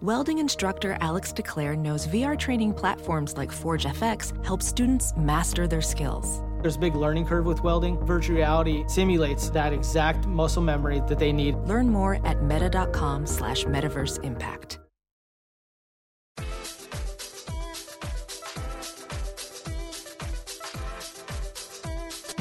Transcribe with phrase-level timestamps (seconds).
[0.00, 6.40] Welding instructor Alex DeClaire knows VR training platforms like ForgeFX help students master their skills.
[6.62, 7.98] There's a big learning curve with welding.
[8.06, 11.56] Virtual reality simulates that exact muscle memory that they need.
[11.66, 14.78] Learn more at meta.com slash metaverse impact.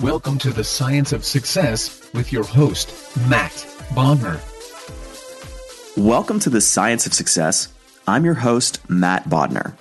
[0.03, 3.52] Welcome to the Science of Success with your host, Matt
[3.95, 4.39] Bodnar.
[5.98, 7.70] Welcome to the Science of Success.
[8.08, 9.73] I'm your host, Matt Bodnar.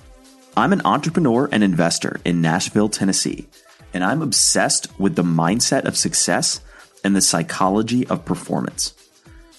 [0.57, 3.47] I'm an entrepreneur and investor in Nashville, Tennessee,
[3.93, 6.63] and I'm obsessed with the mindset of success
[7.05, 8.95] and the psychology of performance.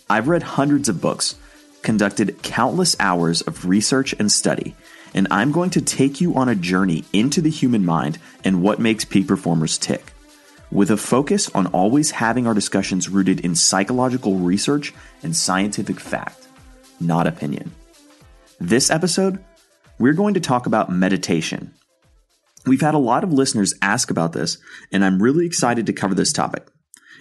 [0.10, 1.36] I've read hundreds of books,
[1.84, 4.74] conducted countless hours of research and study,
[5.14, 8.80] and I'm going to take you on a journey into the human mind and what
[8.80, 10.12] makes peak performers tick
[10.72, 16.47] with a focus on always having our discussions rooted in psychological research and scientific fact,
[17.00, 17.72] not opinion.
[18.60, 19.44] This episode,
[20.00, 21.74] we're going to talk about meditation.
[22.66, 24.58] We've had a lot of listeners ask about this,
[24.92, 26.68] and I'm really excited to cover this topic.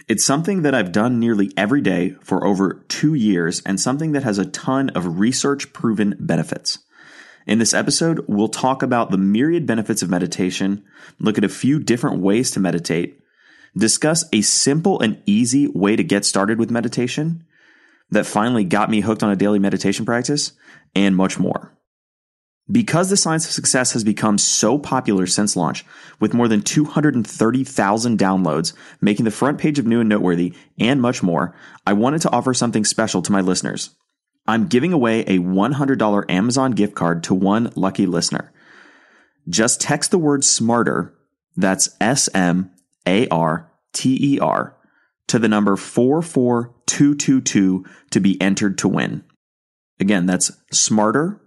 [0.09, 4.23] It's something that I've done nearly every day for over two years and something that
[4.23, 6.79] has a ton of research proven benefits.
[7.47, 10.85] In this episode, we'll talk about the myriad benefits of meditation,
[11.19, 13.21] look at a few different ways to meditate,
[13.77, 17.45] discuss a simple and easy way to get started with meditation
[18.11, 20.53] that finally got me hooked on a daily meditation practice,
[20.95, 21.73] and much more.
[22.71, 25.85] Because the science of success has become so popular since launch,
[26.19, 31.23] with more than 230,000 downloads, making the front page of New and Noteworthy, and much
[31.23, 31.55] more,
[31.87, 33.91] I wanted to offer something special to my listeners.
[34.49, 38.53] I'm giving away a $100 Amazon gift card to one lucky listener.
[39.49, 41.15] Just text the word smarter,
[41.57, 42.71] that's S M
[43.07, 44.77] A R T E R,
[45.29, 45.77] to the number
[46.89, 49.25] 44222 to be entered to win.
[49.99, 51.41] Again, that's smarter,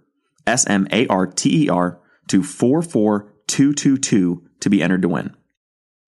[0.46, 5.34] S M A R T E R, to 44222 to be entered to win.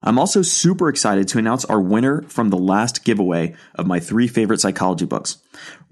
[0.05, 4.27] I'm also super excited to announce our winner from the last giveaway of my three
[4.27, 5.39] favorite psychology books.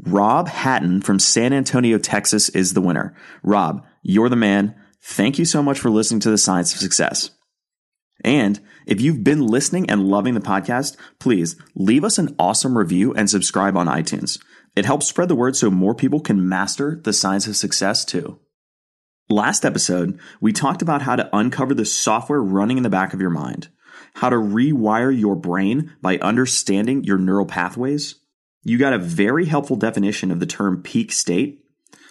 [0.03, 3.15] Rob Hatton from San Antonio, Texas is the winner.
[3.45, 4.75] Rob, you're the man.
[5.01, 7.31] Thank you so much for listening to the Science of Success.
[8.23, 13.15] And if you've been listening and loving the podcast, please leave us an awesome review
[13.15, 14.43] and subscribe on iTunes.
[14.77, 18.39] It helps spread the word so more people can master the science of success too.
[19.29, 23.21] Last episode, we talked about how to uncover the software running in the back of
[23.21, 23.69] your mind,
[24.15, 28.17] how to rewire your brain by understanding your neural pathways.
[28.65, 31.65] You got a very helpful definition of the term peak state,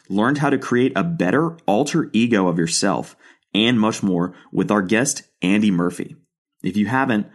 [0.07, 3.15] learned how to create a better alter ego of yourself,
[3.53, 6.15] and much more with our guest, Andy Murphy.
[6.63, 7.27] If you haven't,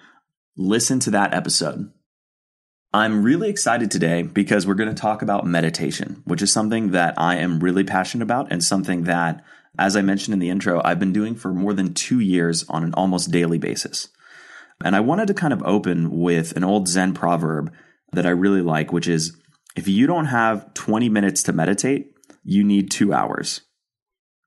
[0.57, 1.91] listen to that episode.
[2.93, 7.15] I'm really excited today because we're going to talk about meditation, which is something that
[7.17, 9.43] I am really passionate about and something that,
[9.79, 12.85] as I mentioned in the intro, I've been doing for more than two years on
[12.85, 14.09] an almost daily basis.
[14.85, 17.73] And I wanted to kind of open with an old Zen proverb
[18.13, 19.37] that I really like, which is
[19.77, 22.15] if you don't have 20 minutes to meditate,
[22.45, 23.62] you need two hours.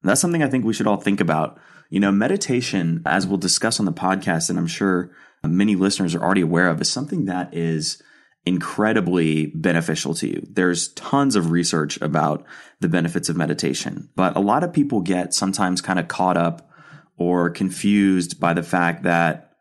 [0.03, 1.59] That's something I think we should all think about.
[1.89, 5.11] You know, meditation, as we'll discuss on the podcast, and I'm sure
[5.43, 8.01] many listeners are already aware of, is something that is
[8.45, 10.47] incredibly beneficial to you.
[10.49, 12.45] There's tons of research about
[12.79, 16.69] the benefits of meditation, but a lot of people get sometimes kind of caught up
[17.17, 19.51] or confused by the fact that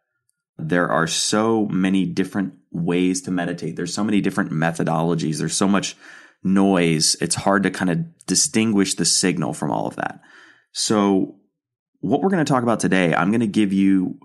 [0.59, 3.77] there are so many different ways to meditate.
[3.77, 5.39] There's so many different methodologies.
[5.39, 5.97] There's so much
[6.43, 7.17] noise.
[7.21, 10.21] It's hard to kind of distinguish the signal from all of that.
[10.73, 11.37] So
[12.01, 14.19] what we're going to talk about today, I'm going to give you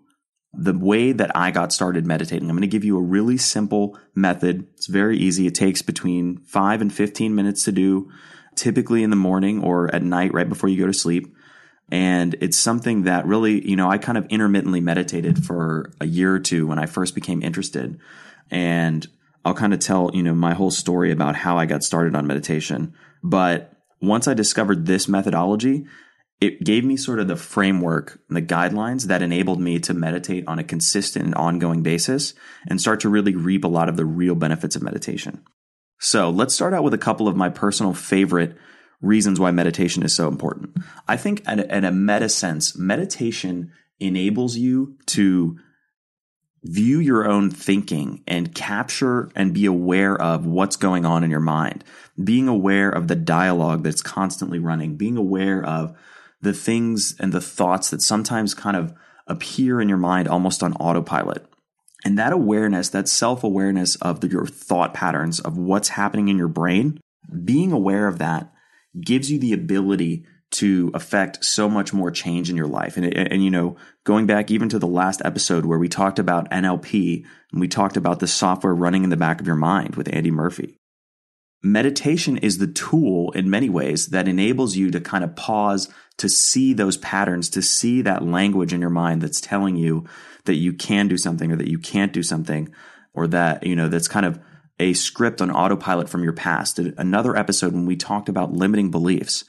[0.54, 2.50] the way that I got started meditating.
[2.50, 4.68] I'm going to give you a really simple method.
[4.76, 5.48] It's very easy.
[5.48, 8.12] It takes between five and 15 minutes to do.
[8.54, 11.34] Typically in the morning or at night right before you go to sleep.
[11.90, 16.34] And it's something that really, you know, I kind of intermittently meditated for a year
[16.34, 18.00] or two when I first became interested.
[18.50, 19.08] And
[19.44, 22.28] I'll kind of tell, you know, my whole story about how I got started on
[22.28, 22.94] meditation.
[23.24, 25.86] But once I discovered this methodology,
[26.42, 30.44] it gave me sort of the framework and the guidelines that enabled me to meditate
[30.48, 32.34] on a consistent and ongoing basis
[32.68, 35.44] and start to really reap a lot of the real benefits of meditation.
[36.00, 38.58] So let's start out with a couple of my personal favorite
[39.02, 40.76] reasons why meditation is so important.
[41.08, 45.60] I think in a, in a meta sense, meditation enables you to
[46.64, 51.40] view your own thinking and capture and be aware of what's going on in your
[51.40, 51.84] mind,
[52.24, 55.96] being aware of the dialogue that's constantly running, being aware of
[56.42, 58.94] the things and the thoughts that sometimes kind of
[59.28, 61.46] appear in your mind almost on autopilot.
[62.04, 66.38] And that awareness, that self awareness of the, your thought patterns, of what's happening in
[66.38, 67.00] your brain,
[67.44, 68.52] being aware of that
[69.00, 72.98] gives you the ability to affect so much more change in your life.
[72.98, 76.50] And, and, you know, going back even to the last episode where we talked about
[76.52, 80.14] NLP and we talked about the software running in the back of your mind with
[80.14, 80.78] Andy Murphy.
[81.64, 85.88] Meditation is the tool in many ways that enables you to kind of pause
[86.22, 90.06] to see those patterns, to see that language in your mind that's telling you
[90.46, 92.74] that you can do something or that you can't do something
[93.14, 94.40] or that, you know, that's kind of
[94.80, 96.80] a script on autopilot from your past.
[96.80, 99.44] Another episode when we talked about limiting beliefs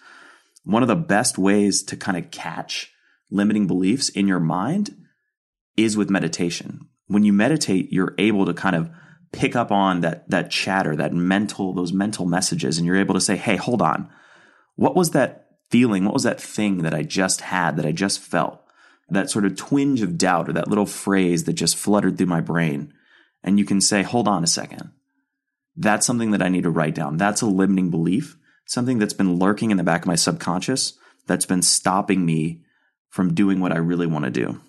[0.64, 2.92] one of the best ways to kind of catch
[3.30, 4.94] limiting beliefs in your mind
[5.76, 6.88] is with meditation.
[7.06, 8.90] When you meditate, you're able to kind of
[9.32, 13.20] pick up on that that chatter, that mental those mental messages and you're able to
[13.20, 14.08] say, "Hey, hold on.
[14.76, 16.04] What was that feeling?
[16.04, 18.62] What was that thing that I just had that I just felt?"
[19.08, 22.40] That sort of twinge of doubt or that little phrase that just fluttered through my
[22.40, 22.92] brain.
[23.42, 24.90] And you can say, "Hold on a second.
[25.76, 27.16] That's something that I need to write down.
[27.16, 28.36] That's a limiting belief
[28.66, 30.94] something that's been lurking in the back of my subconscious
[31.26, 32.62] that's been stopping me
[33.08, 34.60] from doing what I really want to do.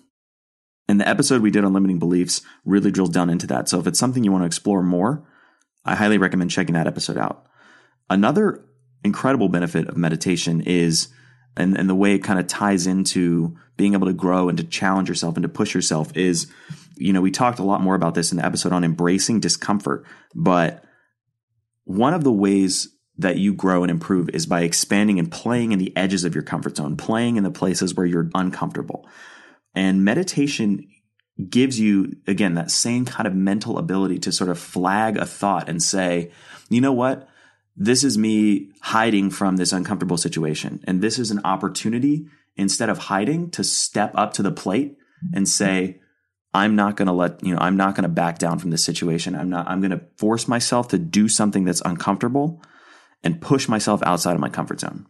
[0.86, 3.68] And the episode we did on limiting beliefs really drills down into that.
[3.68, 5.26] So if it's something you want to explore more,
[5.84, 7.46] I highly recommend checking that episode out.
[8.10, 8.64] Another
[9.04, 11.08] incredible benefit of meditation is,
[11.56, 14.64] and, and the way it kind of ties into being able to grow and to
[14.64, 16.50] challenge yourself and to push yourself is,
[16.96, 20.04] you know, we talked a lot more about this in the episode on embracing discomfort,
[20.34, 20.84] but
[21.84, 25.78] one of the ways that you grow and improve is by expanding and playing in
[25.78, 29.08] the edges of your comfort zone, playing in the places where you're uncomfortable.
[29.74, 30.88] And meditation
[31.48, 35.68] gives you, again, that same kind of mental ability to sort of flag a thought
[35.68, 36.32] and say,
[36.68, 37.28] you know what?
[37.76, 40.82] This is me hiding from this uncomfortable situation.
[40.86, 42.26] And this is an opportunity
[42.56, 44.96] instead of hiding to step up to the plate
[45.32, 46.00] and say,
[46.52, 48.84] I'm not going to let, you know, I'm not going to back down from this
[48.84, 49.34] situation.
[49.34, 52.62] I'm not, I'm going to force myself to do something that's uncomfortable
[53.24, 55.06] and push myself outside of my comfort zone.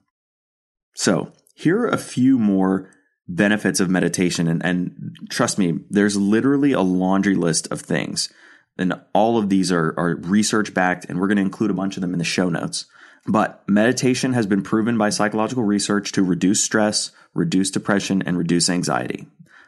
[0.95, 2.91] So, here are a few more
[3.29, 4.49] benefits of meditation.
[4.49, 8.33] And, and trust me, there's literally a laundry list of things.
[8.77, 11.97] And all of these are, are research backed, and we're going to include a bunch
[11.97, 12.87] of them in the show notes.
[13.27, 18.69] But meditation has been proven by psychological research to reduce stress, reduce depression, and reduce
[18.69, 19.27] anxiety.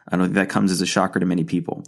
[0.09, 1.83] I don't think that comes as a shocker to many people.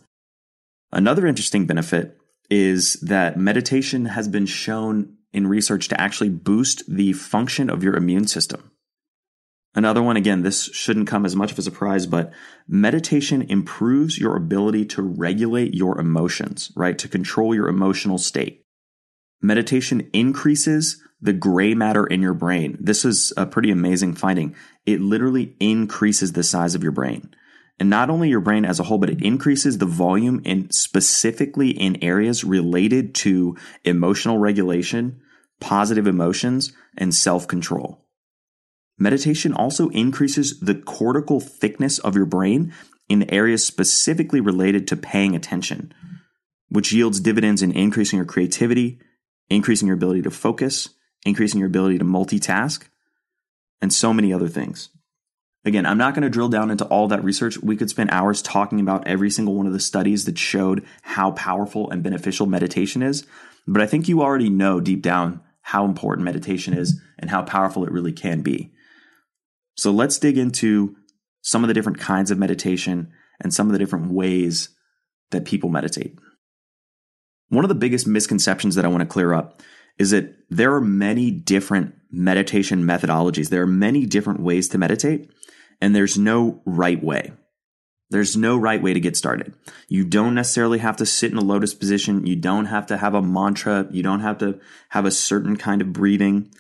[0.91, 2.17] Another interesting benefit
[2.49, 7.95] is that meditation has been shown in research to actually boost the function of your
[7.95, 8.71] immune system.
[9.79, 12.33] Another one, again, this shouldn't come as much of a surprise, but
[12.67, 16.97] meditation improves your ability to regulate your emotions, right?
[16.97, 18.65] To control your emotional state.
[19.41, 22.77] Meditation increases the gray matter in your brain.
[22.81, 24.53] This is a pretty amazing finding.
[24.85, 27.33] It literally increases the size of your brain.
[27.79, 31.69] And not only your brain as a whole, but it increases the volume in specifically
[31.69, 33.55] in areas related to
[33.85, 35.21] emotional regulation,
[35.61, 38.08] positive emotions, and self control.
[38.99, 42.73] Meditation also increases the cortical thickness of your brain
[43.07, 45.93] in areas specifically related to paying attention,
[46.67, 48.99] which yields dividends in increasing your creativity,
[49.49, 50.89] increasing your ability to focus,
[51.25, 52.83] increasing your ability to multitask,
[53.81, 54.89] and so many other things.
[55.65, 57.57] Again, I'm not going to drill down into all that research.
[57.57, 61.31] We could spend hours talking about every single one of the studies that showed how
[61.31, 63.25] powerful and beneficial meditation is.
[63.67, 67.83] But I think you already know deep down how important meditation is and how powerful
[67.83, 68.71] it really can be.
[69.79, 70.97] So let's dig into
[71.41, 74.75] some of the different kinds of meditation and some of the different ways
[75.31, 76.19] that people meditate.
[77.47, 79.61] One of the biggest misconceptions that I want to clear up
[79.97, 83.47] is that there are many different meditation methodologies.
[83.47, 85.31] There are many different ways to meditate
[85.79, 87.31] and there's no right way.
[88.09, 89.53] There's no right way to get started.
[89.87, 92.25] You don't necessarily have to sit in a lotus position.
[92.25, 93.87] You don't have to have a mantra.
[93.91, 94.59] You don't have to
[94.89, 96.51] have a certain kind of breathing.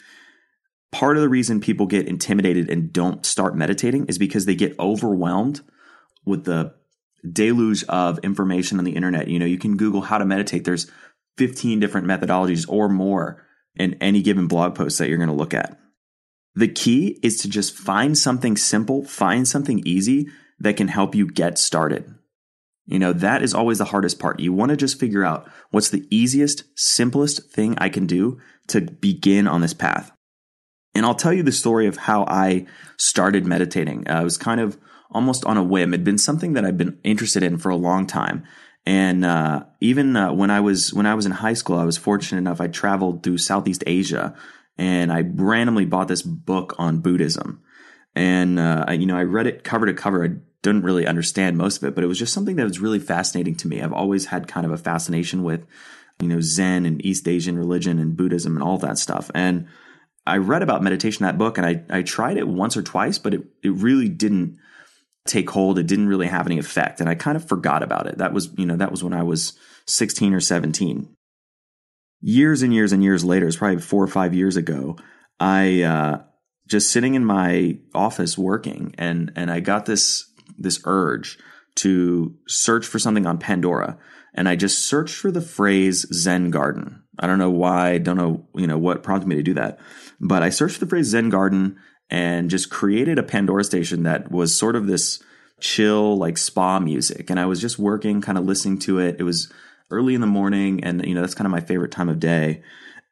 [0.91, 4.77] Part of the reason people get intimidated and don't start meditating is because they get
[4.79, 5.61] overwhelmed
[6.25, 6.73] with the
[7.31, 9.27] deluge of information on the internet.
[9.27, 10.63] You know, you can Google how to meditate.
[10.63, 10.89] There's
[11.37, 15.53] 15 different methodologies or more in any given blog post that you're going to look
[15.53, 15.79] at.
[16.55, 20.27] The key is to just find something simple, find something easy
[20.59, 22.13] that can help you get started.
[22.85, 24.39] You know, that is always the hardest part.
[24.39, 28.81] You want to just figure out what's the easiest, simplest thing I can do to
[28.81, 30.11] begin on this path.
[30.95, 32.65] And I'll tell you the story of how I
[32.97, 34.07] started meditating.
[34.07, 34.77] Uh, I was kind of
[35.11, 35.93] almost on a whim.
[35.93, 38.43] It'd been something that I've been interested in for a long time.
[38.85, 41.97] And uh, even uh, when I was when I was in high school, I was
[41.97, 42.61] fortunate enough.
[42.61, 44.35] I traveled through Southeast Asia,
[44.77, 47.61] and I randomly bought this book on Buddhism.
[48.15, 50.25] And uh, I, you know, I read it cover to cover.
[50.25, 50.29] I
[50.61, 53.55] didn't really understand most of it, but it was just something that was really fascinating
[53.55, 53.81] to me.
[53.81, 55.65] I've always had kind of a fascination with,
[56.19, 59.29] you know, Zen and East Asian religion and Buddhism and all that stuff.
[59.35, 59.67] And
[60.29, 63.33] I read about meditation that book, and I I tried it once or twice, but
[63.33, 64.57] it it really didn't
[65.29, 65.77] take hold.
[65.77, 66.99] It didn't really have any effect.
[66.99, 68.17] And I kind of forgot about it.
[68.17, 69.53] That was, you know, that was when I was
[69.87, 71.15] 16 or 17.
[72.21, 74.97] Years and years and years later, it's probably four or five years ago,
[75.39, 76.21] I, uh,
[76.67, 80.25] just sitting in my office working and, and I got this,
[80.57, 81.39] this urge
[81.75, 83.97] to search for something on Pandora.
[84.33, 87.03] And I just searched for the phrase Zen garden.
[87.19, 89.79] I don't know why, don't know, you know, what prompted me to do that.
[90.19, 91.77] But I searched the phrase Zen garden
[92.09, 95.21] and just created a Pandora station that was sort of this
[95.59, 97.29] chill, like spa music.
[97.29, 99.17] And I was just working, kind of listening to it.
[99.19, 99.51] It was
[99.91, 102.63] early in the morning, and you know that's kind of my favorite time of day.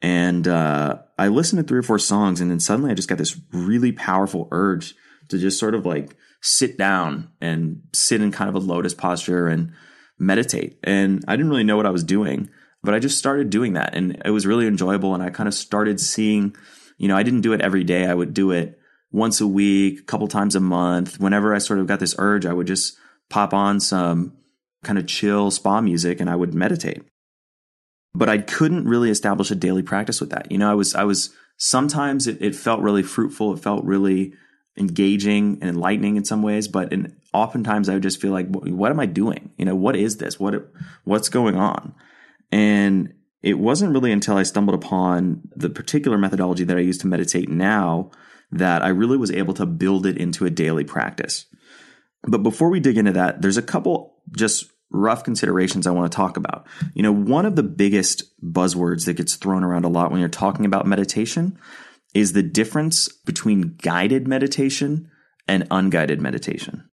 [0.01, 3.17] And uh, I listened to three or four songs, and then suddenly I just got
[3.17, 4.95] this really powerful urge
[5.29, 9.47] to just sort of like sit down and sit in kind of a lotus posture
[9.47, 9.73] and
[10.19, 10.79] meditate.
[10.83, 12.49] And I didn't really know what I was doing,
[12.83, 15.13] but I just started doing that, and it was really enjoyable.
[15.13, 16.55] And I kind of started seeing,
[16.97, 18.05] you know, I didn't do it every day.
[18.05, 18.79] I would do it
[19.11, 21.19] once a week, a couple times a month.
[21.19, 22.97] Whenever I sort of got this urge, I would just
[23.29, 24.33] pop on some
[24.83, 27.03] kind of chill spa music and I would meditate.
[28.13, 30.51] But I couldn't really establish a daily practice with that.
[30.51, 33.53] You know, I was, I was, sometimes it, it felt really fruitful.
[33.53, 34.33] It felt really
[34.77, 38.91] engaging and enlightening in some ways, but in, oftentimes I would just feel like, what
[38.91, 39.51] am I doing?
[39.57, 40.39] You know, what is this?
[40.39, 40.71] What,
[41.03, 41.93] what's going on?
[42.51, 47.07] And it wasn't really until I stumbled upon the particular methodology that I use to
[47.07, 48.11] meditate now
[48.51, 51.45] that I really was able to build it into a daily practice.
[52.23, 56.15] But before we dig into that, there's a couple just rough considerations I want to
[56.15, 56.65] talk about.
[56.93, 60.29] You know, one of the biggest buzzwords that gets thrown around a lot when you're
[60.29, 61.59] talking about meditation
[62.13, 65.11] is the difference between guided meditation
[65.47, 66.89] and unguided meditation.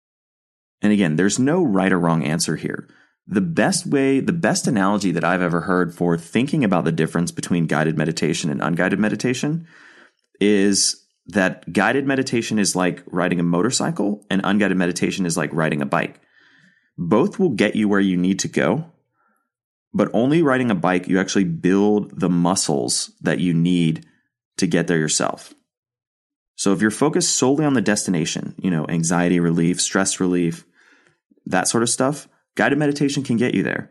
[0.80, 2.88] And again, there's no right or wrong answer here.
[3.26, 7.30] The best way, the best analogy that I've ever heard for thinking about the difference
[7.30, 9.66] between guided meditation and unguided meditation
[10.40, 15.80] is that guided meditation is like riding a motorcycle and unguided meditation is like riding
[15.80, 16.20] a bike.
[16.98, 18.86] Both will get you where you need to go,
[19.94, 24.04] but only riding a bike, you actually build the muscles that you need
[24.56, 25.54] to get there yourself.
[26.56, 30.64] So if you're focused solely on the destination, you know, anxiety relief, stress relief,
[31.46, 33.90] that sort of stuff, guided meditation can get you there.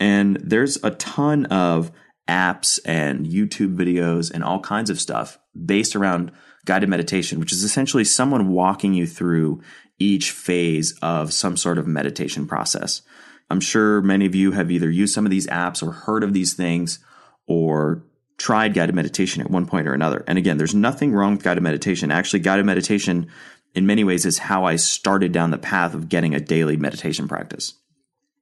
[0.00, 1.92] And there's a ton of
[2.28, 6.32] apps and YouTube videos and all kinds of stuff based around
[6.64, 9.60] guided meditation, which is essentially someone walking you through
[9.98, 13.02] each phase of some sort of meditation process.
[13.50, 16.32] I'm sure many of you have either used some of these apps or heard of
[16.32, 16.98] these things
[17.46, 18.04] or
[18.38, 20.24] tried guided meditation at one point or another.
[20.26, 22.10] And again, there's nothing wrong with guided meditation.
[22.10, 23.28] Actually, guided meditation
[23.74, 27.28] in many ways is how I started down the path of getting a daily meditation
[27.28, 27.74] practice.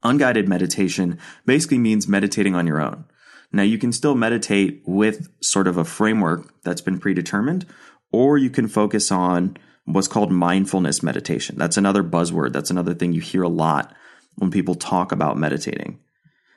[0.02, 3.04] Unguided meditation basically means meditating on your own.
[3.52, 7.66] Now, you can still meditate with sort of a framework that's been predetermined,
[8.11, 11.56] or you can focus on what's called mindfulness meditation.
[11.59, 12.52] That's another buzzword.
[12.52, 13.94] That's another thing you hear a lot
[14.37, 15.99] when people talk about meditating.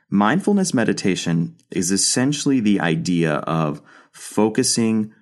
[0.09, 5.13] Mindfulness meditation is essentially the idea of focusing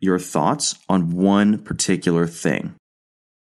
[0.00, 2.74] your thoughts on one particular thing.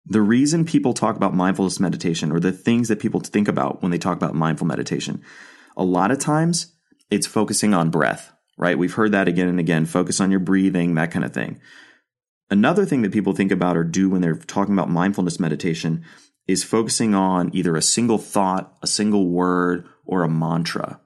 [0.08, 3.90] The reason people talk about mindfulness meditation or the things that people think about when
[3.90, 5.22] they talk about mindful meditation,
[5.76, 6.72] a lot of times
[7.10, 8.78] it's focusing on breath, right?
[8.78, 11.60] We've heard that again and again focus on your breathing, that kind of thing.
[12.50, 16.04] Another thing that people think about or do when they're talking about mindfulness meditation
[16.46, 21.00] is focusing on either a single thought, a single word, or a mantra.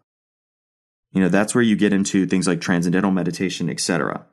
[1.11, 4.25] You know, that's where you get into things like transcendental meditation, etc.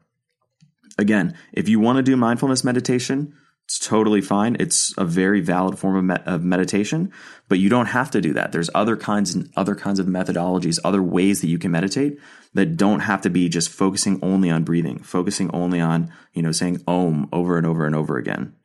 [0.99, 3.35] Again, if you want to do mindfulness meditation,
[3.69, 4.57] It's totally fine.
[4.59, 7.11] It's a very valid form of, me- of meditation,
[7.47, 8.51] but you don't have to do that.
[8.51, 12.17] There's other kinds and other kinds of methodologies, other ways that you can meditate
[12.55, 16.51] that don't have to be just focusing only on breathing, focusing only on, you know,
[16.51, 18.55] saying om over and over and over again.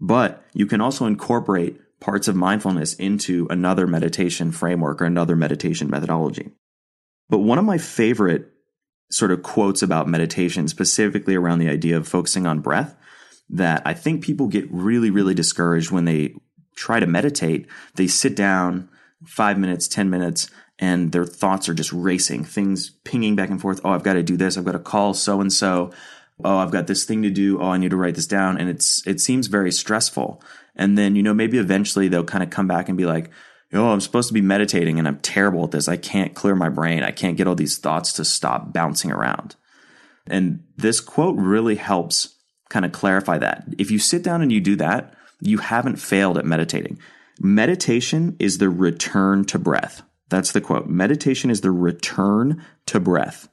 [0.00, 5.88] But you can also incorporate parts of mindfulness into another meditation framework or another meditation
[5.88, 6.50] methodology.
[7.28, 8.50] But one of my favorite
[9.12, 12.96] sort of quotes about meditation, specifically around the idea of focusing on breath,
[13.50, 16.34] that I think people get really, really discouraged when they
[16.76, 17.66] try to meditate.
[17.94, 18.88] They sit down
[19.26, 23.80] five minutes, 10 minutes, and their thoughts are just racing, things pinging back and forth.
[23.84, 24.56] Oh, I've got to do this.
[24.56, 25.92] I've got to call so and so.
[26.42, 27.60] Oh, I've got this thing to do.
[27.60, 28.56] Oh, I need to write this down.
[28.56, 30.42] And it's, it seems very stressful.
[30.74, 33.30] And then, you know, maybe eventually they'll kind of come back and be like,
[33.74, 35.86] oh, I'm supposed to be meditating and I'm terrible at this.
[35.86, 37.02] I can't clear my brain.
[37.02, 39.56] I can't get all these thoughts to stop bouncing around.
[40.26, 42.36] And this quote really helps
[42.70, 43.64] kind of clarify that.
[43.76, 46.98] If you sit down and you do that, you haven't failed at meditating.
[47.38, 50.02] Meditation is the return to breath.
[50.30, 50.88] That's the quote.
[50.88, 53.48] Meditation is the return to breath.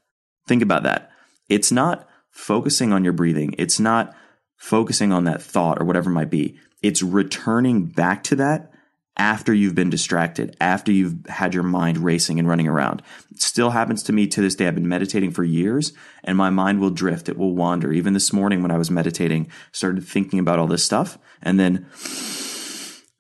[0.48, 1.12] Think about that.
[1.50, 3.56] It's not focusing on your breathing.
[3.58, 4.16] It's not
[4.56, 6.58] focusing on that thought or whatever it might be.
[6.82, 8.72] It's returning back to that
[9.18, 13.02] after you've been distracted, after you've had your mind racing and running around.
[13.32, 14.68] It still happens to me to this day.
[14.68, 15.94] I've been meditating for years
[16.24, 17.28] and my mind will drift.
[17.28, 17.92] It will wander.
[17.92, 21.88] Even this morning when I was meditating, started thinking about all this stuff and then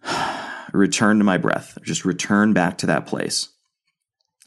[0.71, 3.49] return to my breath, just return back to that place.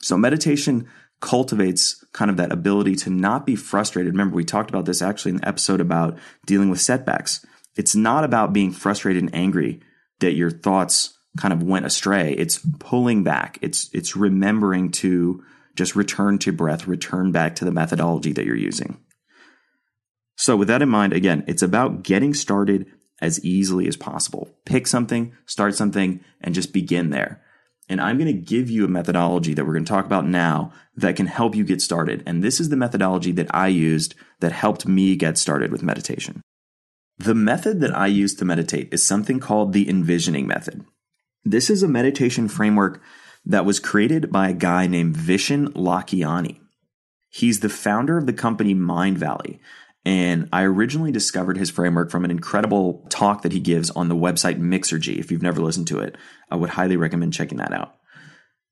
[0.00, 0.88] So meditation
[1.20, 4.12] cultivates kind of that ability to not be frustrated.
[4.12, 7.44] Remember, we talked about this actually in the episode about dealing with setbacks.
[7.76, 9.80] It's not about being frustrated and angry
[10.20, 12.32] that your thoughts kind of went astray.
[12.32, 13.58] It's pulling back.
[13.62, 15.44] It's it's remembering to
[15.76, 18.98] just return to breath, return back to the methodology that you're using.
[20.36, 22.86] So with that in mind, again, it's about getting started
[23.20, 24.50] as easily as possible.
[24.64, 27.42] Pick something, start something, and just begin there.
[27.90, 30.72] And I'm going to give you a methodology that we're going to talk about now
[30.96, 32.22] that can help you get started.
[32.24, 36.40] And this is the methodology that I used that helped me get started with meditation.
[37.18, 40.86] The method that I use to meditate is something called the envisioning method.
[41.44, 43.00] This is a meditation framework
[43.46, 46.60] that was created by a guy named Vishen Lakhiani.
[47.30, 49.60] He's the founder of the company Mindvalley,
[50.04, 54.16] And I originally discovered his framework from an incredible talk that he gives on the
[54.16, 55.18] website Mixergy.
[55.18, 56.16] If you've never listened to it,
[56.50, 57.94] I would highly recommend checking that out.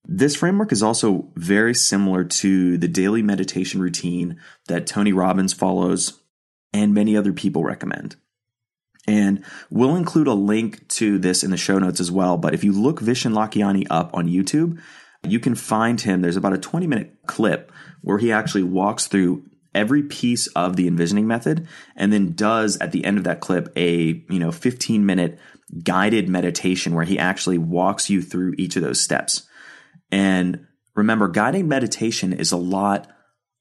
[0.05, 6.23] This framework is also very similar to the daily meditation routine that Tony Robbins follows
[6.73, 8.17] and many other people recommend.
[9.09, 12.37] And we'll include a link to this in the show notes as well.
[12.37, 14.79] But if you look Vishen Lakhiani up on YouTube,
[15.27, 16.21] you can find him.
[16.21, 19.45] There's about a 20 minute clip where he actually walks through
[19.75, 21.67] every piece of the envisioning method
[21.97, 25.39] and then does at the end of that clip a, you know, 15 minute
[25.83, 29.49] guided meditation where he actually walks you through each of those steps.
[30.11, 33.11] And remember, guided meditation is a lot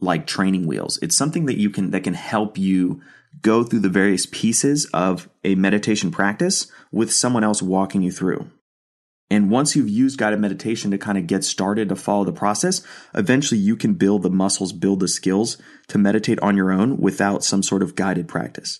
[0.01, 0.99] like training wheels.
[1.01, 3.01] It's something that you can, that can help you
[3.41, 8.49] go through the various pieces of a meditation practice with someone else walking you through.
[9.29, 12.81] And once you've used guided meditation to kind of get started to follow the process,
[13.13, 15.57] eventually you can build the muscles, build the skills
[15.89, 18.79] to meditate on your own without some sort of guided practice.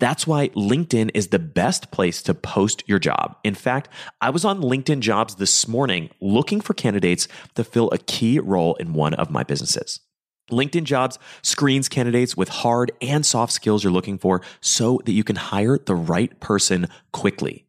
[0.00, 3.36] That's why LinkedIn is the best place to post your job.
[3.42, 3.88] In fact,
[4.20, 8.76] I was on LinkedIn jobs this morning looking for candidates to fill a key role
[8.76, 10.00] in one of my businesses.
[10.52, 15.24] LinkedIn jobs screens candidates with hard and soft skills you're looking for so that you
[15.24, 17.66] can hire the right person quickly.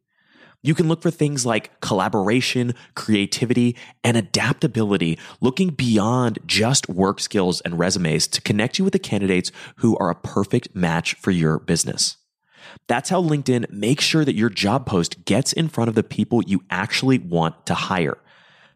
[0.62, 7.60] You can look for things like collaboration, creativity, and adaptability, looking beyond just work skills
[7.62, 11.58] and resumes to connect you with the candidates who are a perfect match for your
[11.58, 12.18] business.
[12.86, 16.42] That's how LinkedIn makes sure that your job post gets in front of the people
[16.42, 18.18] you actually want to hire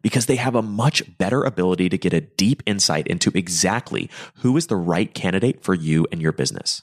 [0.02, 4.56] because they have a much better ability to get a deep insight into exactly who
[4.56, 6.82] is the right candidate for you and your business.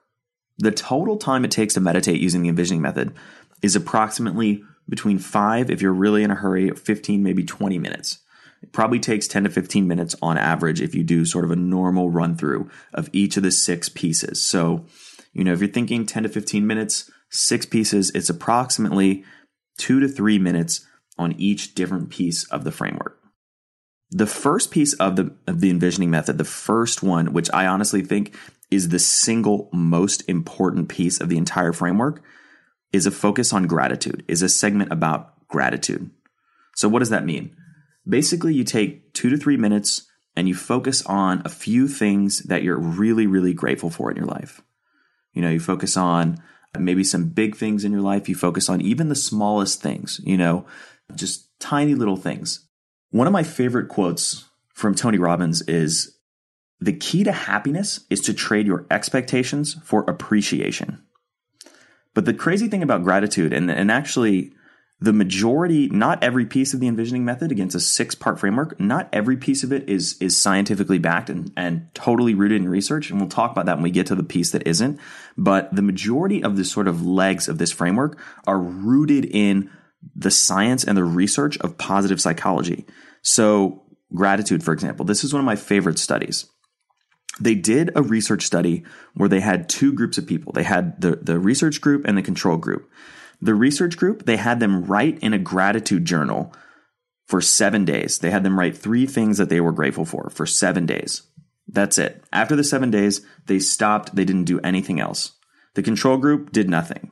[0.61, 3.15] The total time it takes to meditate using the envisioning method
[3.63, 8.19] is approximately between five, if you're really in a hurry, 15, maybe 20 minutes.
[8.61, 11.55] It probably takes 10 to 15 minutes on average if you do sort of a
[11.55, 14.45] normal run through of each of the six pieces.
[14.45, 14.85] So,
[15.33, 19.23] you know, if you're thinking 10 to 15 minutes, six pieces, it's approximately
[19.79, 20.85] two to three minutes
[21.17, 23.17] on each different piece of the framework.
[24.11, 28.03] The first piece of the of the envisioning method, the first one, which I honestly
[28.03, 28.35] think
[28.71, 32.23] is the single most important piece of the entire framework,
[32.91, 36.09] is a focus on gratitude, is a segment about gratitude.
[36.75, 37.55] So what does that mean?
[38.07, 42.63] Basically, you take 2 to 3 minutes and you focus on a few things that
[42.63, 44.61] you're really really grateful for in your life.
[45.33, 46.41] You know, you focus on
[46.79, 50.37] maybe some big things in your life, you focus on even the smallest things, you
[50.37, 50.65] know,
[51.15, 52.67] just tiny little things
[53.11, 56.17] one of my favorite quotes from Tony Robbins is
[56.81, 61.03] the key to happiness is to trade your expectations for appreciation.
[62.13, 64.51] But the crazy thing about gratitude, and, and actually
[64.99, 69.09] the majority, not every piece of the envisioning method against a six part framework, not
[69.13, 73.09] every piece of it is, is scientifically backed and, and totally rooted in research.
[73.09, 74.99] And we'll talk about that when we get to the piece that isn't.
[75.37, 79.69] But the majority of the sort of legs of this framework are rooted in
[80.15, 82.85] the science and the research of positive psychology.
[83.21, 86.47] So, gratitude, for example, this is one of my favorite studies.
[87.39, 90.53] They did a research study where they had two groups of people.
[90.53, 92.89] They had the, the research group and the control group.
[93.41, 96.53] The research group, they had them write in a gratitude journal
[97.27, 98.19] for seven days.
[98.19, 101.23] They had them write three things that they were grateful for for seven days.
[101.67, 102.23] That's it.
[102.33, 104.15] After the seven days, they stopped.
[104.15, 105.31] They didn't do anything else.
[105.73, 107.11] The control group did nothing.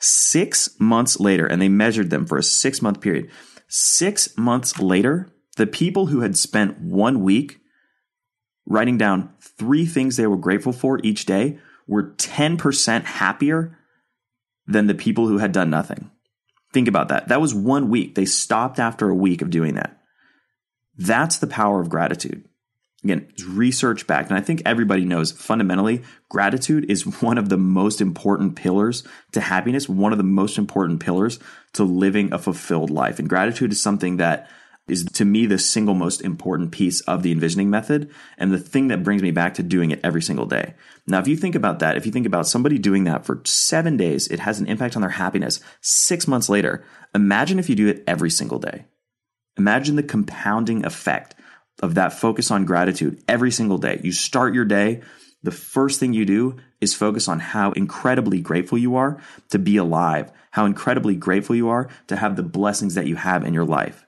[0.00, 3.30] Six months later, and they measured them for a six month period.
[3.68, 7.60] Six months later, the people who had spent one week
[8.66, 13.78] writing down three things they were grateful for each day were 10% happier
[14.66, 16.10] than the people who had done nothing.
[16.72, 17.28] Think about that.
[17.28, 18.14] That was one week.
[18.16, 19.98] They stopped after a week of doing that.
[20.98, 22.44] That's the power of gratitude.
[23.04, 24.30] Again, it's research backed.
[24.30, 29.40] And I think everybody knows fundamentally gratitude is one of the most important pillars to
[29.40, 31.38] happiness, one of the most important pillars
[31.74, 33.18] to living a fulfilled life.
[33.18, 34.50] And gratitude is something that
[34.88, 38.88] is to me the single most important piece of the envisioning method and the thing
[38.88, 40.74] that brings me back to doing it every single day.
[41.06, 43.96] Now, if you think about that, if you think about somebody doing that for seven
[43.96, 45.60] days, it has an impact on their happiness.
[45.80, 48.84] Six months later, imagine if you do it every single day.
[49.58, 51.34] Imagine the compounding effect
[51.82, 54.00] of that focus on gratitude every single day.
[54.02, 55.02] You start your day,
[55.42, 59.20] the first thing you do is focus on how incredibly grateful you are
[59.50, 63.44] to be alive, how incredibly grateful you are to have the blessings that you have
[63.44, 64.05] in your life.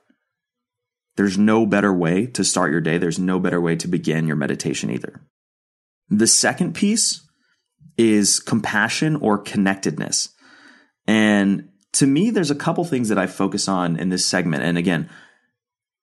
[1.19, 2.97] There's no better way to start your day.
[2.97, 5.19] There's no better way to begin your meditation either.
[6.07, 7.27] The second piece
[7.97, 10.29] is compassion or connectedness.
[11.07, 14.63] And to me, there's a couple things that I focus on in this segment.
[14.63, 15.09] And again,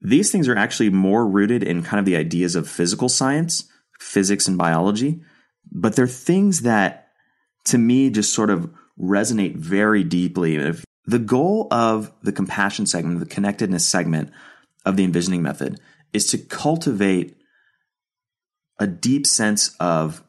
[0.02, 3.64] these things are actually more rooted in kind of the ideas of physical science,
[3.98, 5.22] physics, and biology,
[5.72, 7.08] but they're things that
[7.64, 10.56] to me just sort of resonate very deeply.
[10.56, 14.30] If the goal of the compassion segment, the connectedness segment
[14.86, 15.78] of the envisioning method
[16.12, 17.36] is to cultivate
[18.78, 20.22] a deep sense of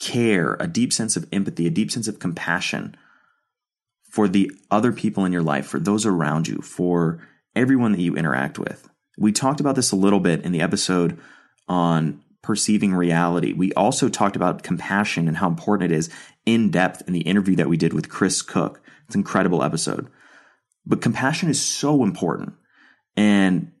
[0.00, 2.94] care, a deep sense of empathy, a deep sense of compassion
[4.10, 8.16] for the other people in your life, for those around you, for everyone that you
[8.16, 8.88] interact with.
[9.18, 11.18] We talked about this a little bit in the episode
[11.68, 13.52] on perceiving reality.
[13.52, 16.10] We also talked about compassion and how important it is
[16.44, 18.76] in depth in the interview that we did with Chris Kukk.
[19.06, 20.08] It's an incredible episode.
[20.84, 22.54] But compassion is so important.
[23.16, 23.72] And,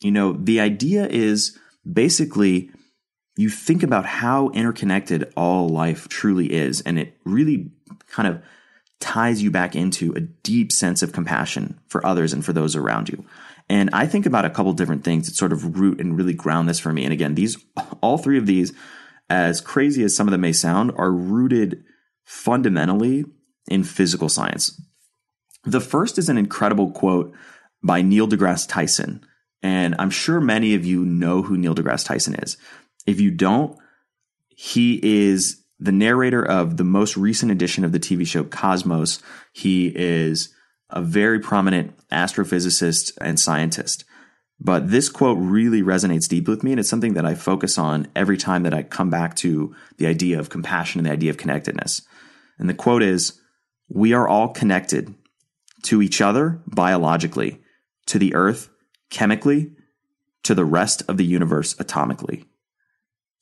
[0.00, 1.58] you know, the idea is
[1.90, 2.70] basically
[3.36, 7.70] you think about how interconnected all life truly is, and it really
[8.08, 8.42] kind of
[9.00, 13.08] ties you back into a deep sense of compassion for others and for those around
[13.08, 13.24] you.
[13.68, 16.68] And I think about a couple different things that sort of root and really ground
[16.68, 17.04] this for me.
[17.04, 17.56] And again, these,
[18.00, 18.72] all three of these,
[19.30, 21.84] as crazy as some of them may sound, are rooted
[22.24, 23.24] fundamentally
[23.70, 24.80] in physical science.
[25.64, 27.34] The first is an incredible quote
[27.82, 29.24] by Neil deGrasse Tyson.
[29.68, 32.56] And I'm sure many of you know who Neil deGrasse Tyson is.
[33.06, 33.78] If you don't,
[34.48, 39.22] he is the narrator of the most recent edition of the TV show Cosmos.
[39.52, 40.54] He is
[40.88, 44.06] a very prominent astrophysicist and scientist.
[44.58, 48.08] But this quote really resonates deep with me, and it's something that I focus on
[48.16, 51.36] every time that I come back to the idea of compassion and the idea of
[51.36, 52.00] connectedness.
[52.58, 53.38] And the quote is
[53.86, 55.14] We are all connected
[55.82, 57.60] to each other biologically,
[58.06, 58.70] to the earth
[59.10, 59.72] chemically,
[60.44, 62.44] to the rest of the universe atomically.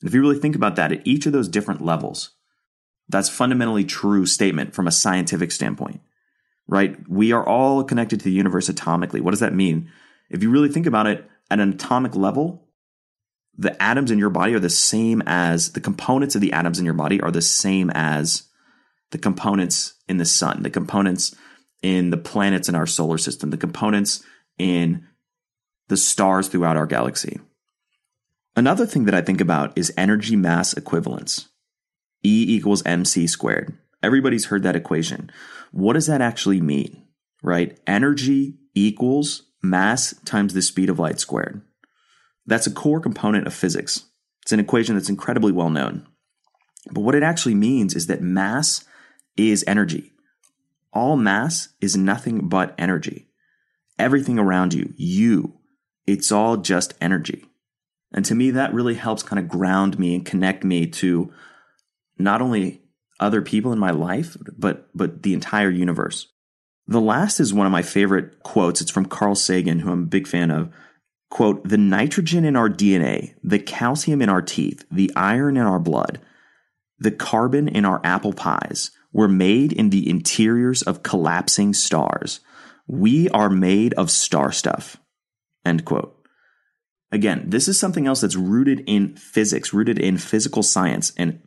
[0.01, 2.31] And if you really think about that at each of those different levels,
[3.09, 6.01] that's fundamentally true statement from a scientific standpoint,
[6.67, 6.97] right?
[7.07, 9.21] We are all connected to the universe atomically.
[9.21, 9.89] What does that mean?
[10.29, 12.67] If you really think about it at an atomic level,
[13.57, 16.85] the atoms in your body are the same as the components of the atoms in
[16.85, 18.43] your body are the same as
[19.11, 21.33] the components in the sun, the components
[21.81, 24.23] in the planets in our solar system, the components
[24.57, 25.07] in
[25.87, 27.39] the stars throughout our galaxy.
[28.55, 31.49] Another thing that I think about is energy mass equivalence.
[32.23, 33.77] E equals mc squared.
[34.01, 35.31] Everybody's heard that equation.
[35.71, 37.03] What does that actually mean?
[37.43, 37.79] Right?
[37.85, 41.61] Energy equals mass times the speed of light squared.
[42.45, 44.05] That's a core component of physics.
[44.41, 46.07] It's an equation that's incredibly well known.
[46.91, 48.85] But what it actually means is that mass
[49.35, 50.13] is energy.
[50.93, 53.27] All mass is nothing but energy.
[53.99, 55.56] Everything around you, you,
[56.07, 57.45] it's all just energy.
[58.13, 61.31] And to me, that really helps kind of ground me and connect me to
[62.17, 62.81] not only
[63.19, 66.27] other people in my life, but, but the entire universe.
[66.87, 68.79] The last is one of my favorite quotes.
[68.79, 70.71] It's from Carl Sagan, who I'm a big fan of.
[71.29, 75.79] Quote, the nitrogen in our DNA, the calcium in our teeth, the iron in our
[75.79, 76.21] blood,
[76.97, 82.39] the carbon in our apple pies were made in the interiors of collapsing stars.
[82.87, 84.97] We are made of star stuff.
[85.67, 86.13] End quote.
[87.11, 91.41] Again, this is something else that's rooted in physics, rooted in physical science, and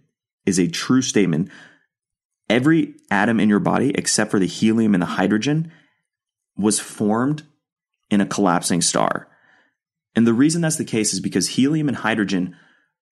[0.46, 1.50] is a true statement.
[2.48, 5.72] Every atom in your body, except for the helium and the hydrogen,
[6.56, 7.44] was formed
[8.10, 9.28] in a collapsing star.
[10.14, 12.56] And the reason that's the case is because helium and hydrogen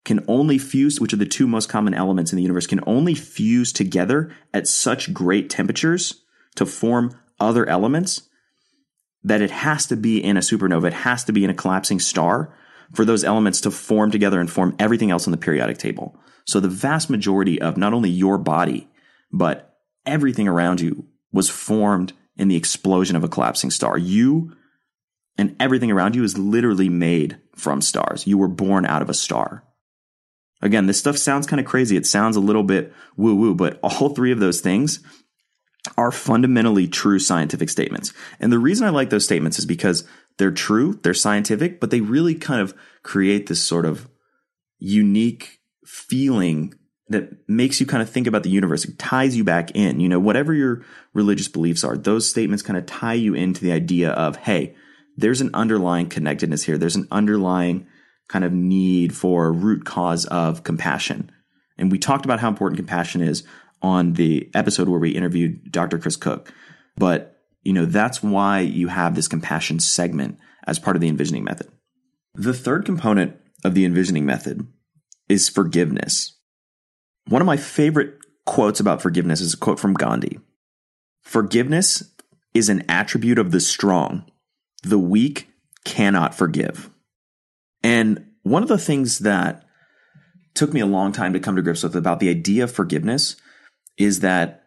[0.03, 3.13] can only fuse, which are the two most common elements in the universe, can only
[3.13, 6.23] fuse together at such great temperatures
[6.55, 8.26] to form other elements
[9.23, 11.99] that it has to be in a supernova, it has to be in a collapsing
[11.99, 12.53] star
[12.93, 16.17] for those elements to form together and form everything else on the periodic table.
[16.45, 18.87] So the vast majority of not only your body,
[19.31, 23.97] but everything around you was formed in the explosion of a collapsing star.
[23.97, 24.55] You
[25.37, 28.25] and everything around you is literally made from stars.
[28.25, 29.63] You were born out of a star.
[30.61, 31.97] Again, this stuff sounds kind of crazy.
[31.97, 34.99] It sounds a little bit woo woo, but all three of those things
[35.97, 38.13] are fundamentally true scientific statements.
[38.39, 42.01] And the reason I like those statements is because they're true, they're scientific, but they
[42.01, 42.73] really kind of
[43.03, 44.09] create this sort of
[44.79, 46.73] unique feeling
[47.09, 48.85] that makes you kind of think about the universe.
[48.85, 49.99] It ties you back in.
[49.99, 53.71] You know, whatever your religious beliefs are, those statements kind of tie you into the
[53.71, 54.75] idea of, hey,
[55.15, 56.77] there's an underlying connectedness here.
[56.77, 57.87] There's an underlying
[58.27, 61.31] kind of need for root cause of compassion.
[61.77, 63.43] And we talked about how important compassion is
[63.81, 65.97] on the episode where we interviewed Dr.
[65.99, 66.49] Chris Kukk.
[66.95, 71.43] But, you know, that's why you have this compassion segment as part of the envisioning
[71.43, 71.71] method.
[72.35, 74.67] The third component of the envisioning method
[75.29, 76.37] is forgiveness.
[77.27, 80.39] One of my favorite quotes about forgiveness is a quote from Gandhi.
[81.21, 82.13] Forgiveness
[82.53, 84.25] is an attribute of the strong.
[84.83, 85.49] The weak
[85.83, 86.89] cannot forgive.
[87.83, 89.65] And one of the things that
[90.53, 93.35] took me a long time to come to grips with about the idea of forgiveness
[93.97, 94.63] is that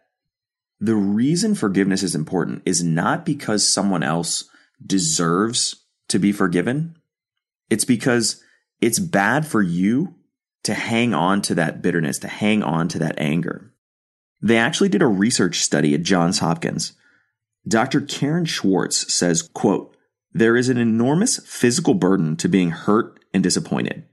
[0.79, 4.49] the reason forgiveness is important is not because someone else
[4.85, 6.95] deserves to be forgiven.
[7.69, 8.43] It's because
[8.81, 10.15] it's bad for you
[10.63, 13.71] to hang on to that bitterness, to hang on to that anger.
[14.41, 16.93] They actually did a research study at Johns Hopkins.
[17.67, 18.01] Dr.
[18.01, 19.95] Karen Swartz says, quote,
[20.33, 24.05] there is an enormous physical burden to being hurt and disappointed.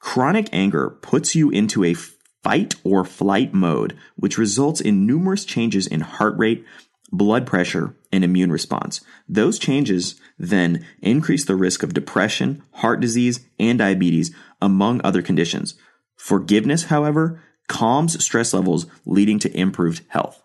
[0.00, 1.94] Chronic anger puts you into a
[2.42, 6.64] fight or flight mode, which results in numerous changes in heart rate,
[7.12, 9.00] blood pressure, and immune response.
[9.28, 15.74] Those changes then increase the risk of depression, heart disease, and diabetes, among other conditions.
[16.16, 20.42] Forgiveness, however, calms stress levels, leading to improved health.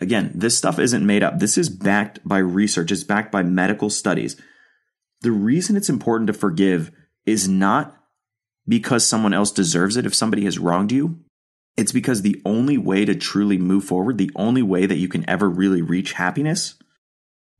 [0.00, 1.38] Again, this stuff isn't made up.
[1.38, 4.40] This is backed by research, it's backed by medical studies.
[5.20, 6.90] The reason it's important to forgive
[7.26, 7.99] is not
[8.70, 11.18] because someone else deserves it if somebody has wronged you.
[11.76, 15.28] It's because the only way to truly move forward, the only way that you can
[15.28, 16.76] ever really reach happiness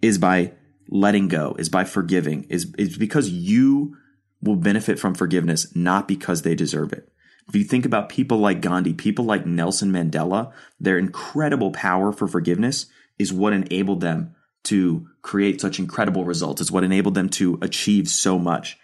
[0.00, 0.52] is by
[0.88, 3.96] letting go, is by forgiving, is, is because you
[4.40, 7.10] will benefit from forgiveness, not because they deserve it.
[7.48, 12.28] If you think about people like Gandhi, people like Nelson Mandela, their incredible power for
[12.28, 12.86] forgiveness
[13.18, 16.60] is what enabled them to create such incredible results.
[16.60, 18.78] It's what enabled them to achieve so much.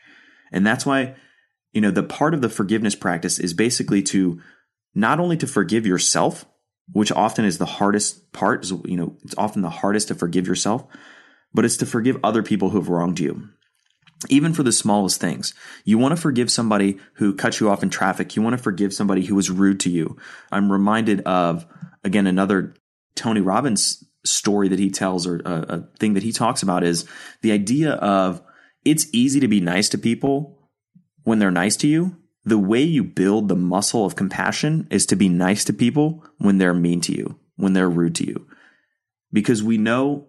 [0.50, 1.14] And that's why,
[1.76, 4.40] you know, the part of the forgiveness practice is basically to
[4.94, 6.46] not only to forgive yourself,
[6.90, 10.46] which often is the hardest part, is, you know, it's often the hardest to forgive
[10.46, 10.86] yourself,
[11.52, 13.50] but it's to forgive other people who have wronged you
[14.30, 15.52] even for the smallest things.
[15.84, 18.34] You want to forgive somebody who cut you off in traffic.
[18.34, 20.16] You want to forgive somebody who was rude to you.
[20.50, 21.66] I'm reminded of,
[22.02, 22.74] again, another
[23.14, 27.04] Tony Robbins story that he tells or a, a thing that he talks about is
[27.42, 28.40] the idea of
[28.86, 30.55] it's easy to be nice to people
[31.26, 32.16] when they're nice to you.
[32.44, 36.58] The way you build the muscle of compassion is to be nice to people when
[36.58, 38.46] they're mean to you, when they're rude to you.
[39.32, 40.28] Because we know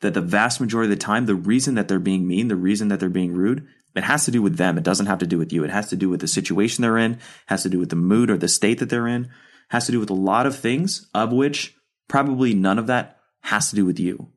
[0.00, 2.88] that the vast majority of the time, the reason that they're being mean, the reason
[2.88, 4.78] that they're being rude, it has to do with them.
[4.78, 5.64] It doesn't have to do with you.
[5.64, 8.30] It has to do with the situation they're in, has to do with the mood
[8.30, 9.28] or the state that they're in,
[9.68, 11.76] has to do with a lot of things, of which
[12.08, 14.28] probably none of that has to do with you.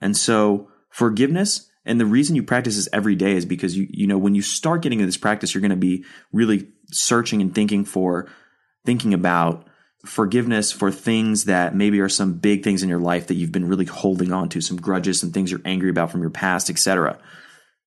[0.00, 4.06] And so forgiveness and the reason you practice this every day is because you, you
[4.06, 7.54] know, when you start getting into this practice, you're going to be really searching and
[7.54, 8.28] thinking for,
[8.84, 9.66] thinking about
[10.04, 13.68] forgiveness for things that maybe are some big things in your life that you've been
[13.68, 17.18] really holding on to, some grudges, some things you're angry about from your past, etc.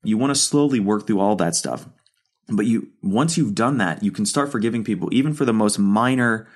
[0.03, 1.88] You want to slowly work through all that stuff.
[2.47, 5.79] But you once you've done that, you can start forgiving people even for the most
[5.79, 6.47] minor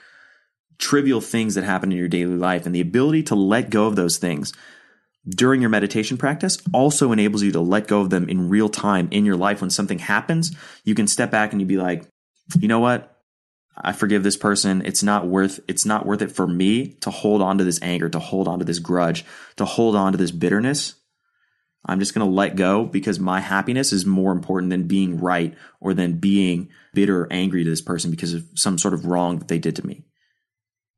[0.78, 3.96] trivial things that happen in your daily life and the ability to let go of
[3.96, 4.54] those things
[5.28, 9.08] during your meditation practice also enables you to let go of them in real time
[9.12, 10.56] in your life when something happens
[10.86, 12.08] you can step back and you be like
[12.60, 13.20] you know what
[13.82, 14.82] I forgive this person.
[14.86, 18.10] It's not worth it's not worth it for me to hold on to this anger,
[18.10, 20.96] to hold on to this grudge, to hold on to this bitterness.
[21.86, 25.56] I'm just going to let go because my happiness is more important than being right
[25.80, 29.40] or than being bitter or angry to this person because of some sort of wrong
[29.40, 30.04] that they did to me.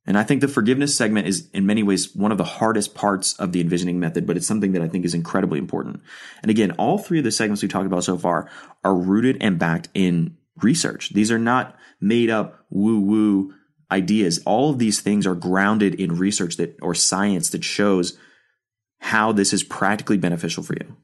[0.05, 3.33] And I think the forgiveness segment is in many ways one of the hardest parts
[3.33, 6.01] of the envisioning method, but it's something that I think is incredibly important.
[6.41, 8.49] And again, all three of the segments we've talked about so far
[8.83, 11.13] are rooted and backed in research.
[11.13, 13.53] These are not made up woo woo
[13.91, 14.41] ideas.
[14.45, 18.17] All of these things are grounded in research that or science that shows
[18.99, 20.95] how this is practically beneficial for you.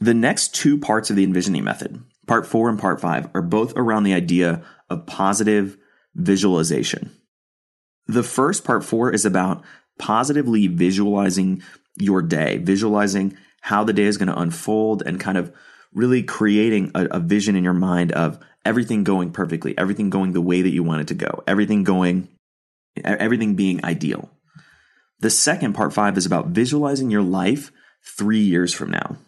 [0.00, 3.74] The next two parts of the envisioning method, part four and part five, are both
[3.76, 5.76] around the idea of positive
[6.14, 7.14] visualization.
[8.10, 9.62] The first part four is about
[9.98, 11.62] positively visualizing
[11.96, 15.52] your day, visualizing how the day is going to unfold and kind of
[15.94, 20.40] really creating a, a vision in your mind of everything going perfectly, everything going the
[20.40, 22.28] way that you want it to go, everything going,
[23.04, 24.28] everything being ideal.
[25.20, 27.70] The second part five is about visualizing your life
[28.18, 29.18] three years from now.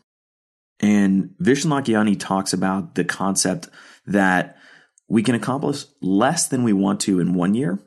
[0.81, 3.68] And Lakhiani talks about the concept
[4.07, 4.57] that
[5.09, 7.79] we can accomplish less than we want to in one year,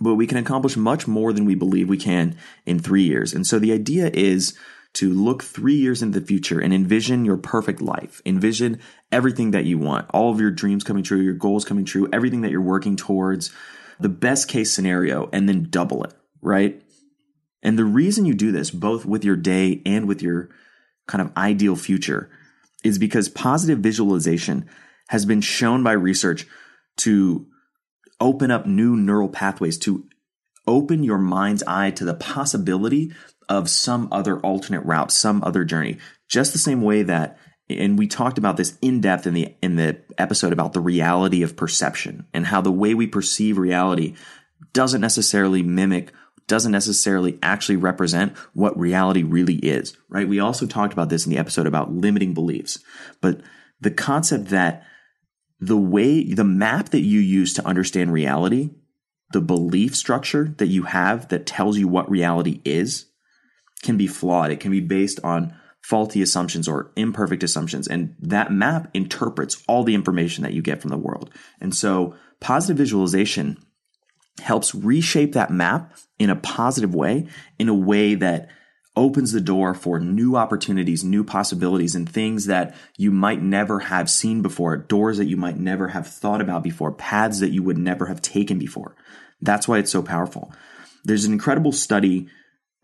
[0.00, 3.32] but we can accomplish much more than we believe we can in three years.
[3.32, 4.56] And so the idea is
[4.94, 8.22] to look three years into the future and envision your perfect life.
[8.24, 8.80] Envision
[9.12, 12.40] everything that you want, all of your dreams coming true, your goals coming true, everything
[12.40, 13.52] that you're working towards,
[14.00, 16.82] the best case scenario, and then double it, right?
[17.62, 20.50] And the reason you do this, both with your day and with your
[21.06, 22.30] kind of ideal future,
[22.82, 24.68] is because positive visualization
[25.08, 26.46] has been shown by research
[26.98, 27.46] to
[28.20, 30.06] open up new neural pathways, to
[30.66, 33.12] open your mind's eye to the possibility
[33.48, 35.98] of some other alternate route, some other journey.
[36.28, 39.76] Just the same way that and we talked about this in depth in the in
[39.76, 44.14] the episode about the reality of perception and how the way we perceive reality
[44.72, 46.12] doesn't necessarily mimic
[46.46, 50.28] doesn't necessarily actually represent what reality really is, right?
[50.28, 52.78] We also talked about this in the episode about limiting beliefs.
[53.20, 53.40] But
[53.80, 54.84] the concept that
[55.60, 58.70] the way the map that you use to understand reality,
[59.32, 63.06] the belief structure that you have that tells you what reality is
[63.82, 64.50] can be flawed.
[64.50, 67.86] It can be based on faulty assumptions or imperfect assumptions.
[67.86, 71.30] And that map interprets all the information that you get from the world.
[71.60, 73.56] And so positive visualization
[74.40, 77.28] helps reshape that map in a positive way,
[77.58, 78.48] in a way that
[78.96, 84.08] opens the door for new opportunities, new possibilities, and things that you might never have
[84.08, 87.78] seen before, doors that you might never have thought about before, paths that you would
[87.78, 88.96] never have taken before.
[89.40, 90.52] That's why it's so powerful.
[91.04, 92.28] There's an incredible study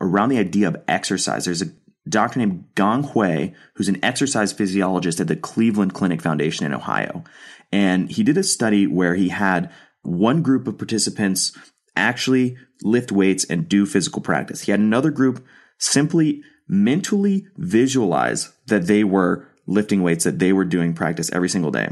[0.01, 1.47] around the idea of exercise.
[1.47, 1.73] There's a
[2.09, 7.25] doctor named Guang Yue, who's an exercise physiologist at the Cleveland Clinic Foundation in Ohio.
[7.71, 11.57] And he did a study where he had one group of participants
[11.97, 14.63] actually lift weights and do physical practice.
[14.63, 15.45] He had another group
[15.83, 21.71] simply mentally visualize that they were lifting weights, that they were doing practice every single
[21.71, 21.91] day.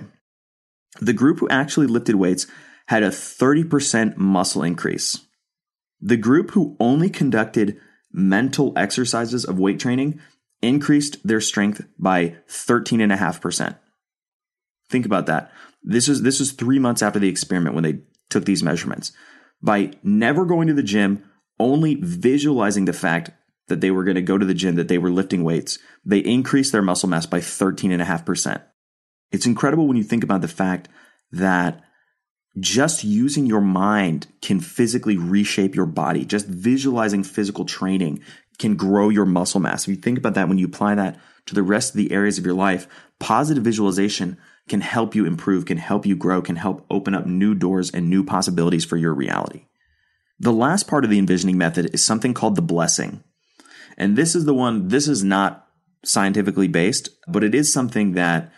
[1.01, 2.47] The group who actually lifted weights
[2.87, 5.21] had a 30% muscle increase.
[6.01, 7.79] The group who only conducted
[8.13, 10.21] mental exercises of weight training
[10.63, 13.77] increased their strength by 13.5%.
[14.89, 15.53] Think about that.
[15.83, 19.13] This was this was 3 months after the experiment when they took these measurements.
[19.63, 21.25] By never going to the gym,
[21.59, 23.31] only visualizing the fact
[23.71, 26.19] that they were going to go to the gym, that they were lifting weights, they
[26.19, 28.63] increased their muscle mass by 13.5%.
[29.33, 30.89] It's incredible when you think about the fact
[31.33, 31.83] that
[32.59, 36.25] just using your mind can physically reshape your body.
[36.25, 38.21] Just visualizing physical training
[38.59, 39.85] can grow your muscle mass.
[39.85, 42.39] If you think about that, when you apply that to the rest of the areas
[42.39, 42.87] of your life,
[43.19, 44.37] positive visualization
[44.69, 48.11] can help you improve, can help you grow, can help open up new doors and
[48.11, 49.67] new possibilities for your reality.
[50.39, 53.23] The last part of the envisioning method is something called the blessing.
[54.01, 55.69] And this is the one, this is not
[56.07, 58.51] scientifically based, but it is something that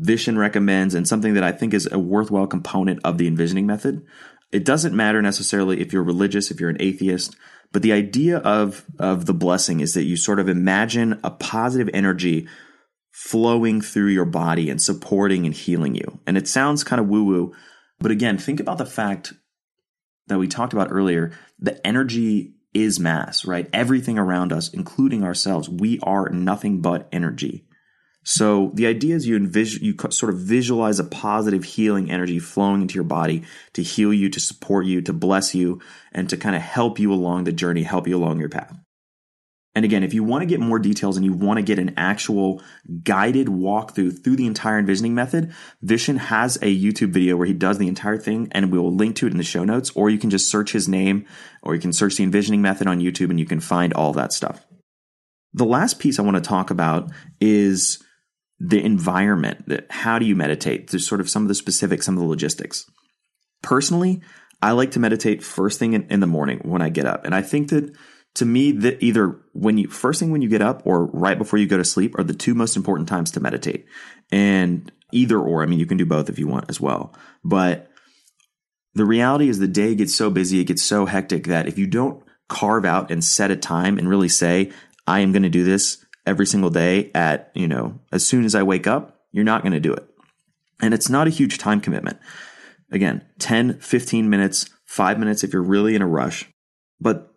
[0.00, 4.04] Vishen recommends and something that I think is a worthwhile component of the envisioning method.
[4.50, 7.36] It doesn't matter necessarily if you're religious, if you're an atheist,
[7.70, 11.88] but the idea of, of the blessing is that you sort of imagine a positive
[11.94, 12.48] energy
[13.12, 16.18] flowing through your body and supporting and healing you.
[16.26, 17.54] And it sounds kind of woo woo,
[18.00, 19.34] but again, think about the fact
[20.26, 21.30] that we talked about earlier.
[21.60, 23.68] The energy is mass, right?
[23.72, 27.64] Everything around us, including ourselves, we are nothing but energy.
[28.22, 32.82] So the idea is you envision, you sort of visualize a positive healing energy flowing
[32.82, 35.80] into your body to heal you, to support you, to bless you,
[36.12, 38.76] and to kind of help you along the journey, help you along your path.
[39.74, 41.94] And again, if you want to get more details and you want to get an
[41.96, 42.60] actual
[43.04, 45.54] guided walkthrough through the entire envisioning method,
[45.84, 49.14] Vishen has a YouTube video where he does the entire thing and we will link
[49.16, 51.24] to it in the show notes, or you can just search his name
[51.62, 54.32] or you can search the envisioning method on YouTube and you can find all that
[54.32, 54.66] stuff.
[55.52, 57.10] The last piece I want to talk about
[57.40, 58.02] is
[58.60, 62.14] the environment that how do you meditate there's sort of some of the specifics some
[62.14, 62.84] of the logistics
[63.62, 64.20] personally
[64.60, 67.34] i like to meditate first thing in, in, the morning when i get up and
[67.34, 67.90] i think that
[68.34, 71.58] to me that either when you first thing when you get up or right before
[71.58, 73.86] you go to sleep are the two most important times to meditate
[74.30, 77.14] and either or i mean you can do both if you want as well
[77.44, 77.90] but
[78.94, 81.86] the reality is the day gets so busy it gets so hectic that if you
[81.86, 84.70] don't carve out and set a time and really say
[85.06, 88.54] i am going to do this every single day at, you know, as soon as
[88.54, 90.06] I wake up, you're not going to do it.
[90.80, 92.18] And it's not a huge time commitment.
[92.90, 96.48] Again, 10, 15 minutes, five minutes if you're really in a rush.
[97.00, 97.29] But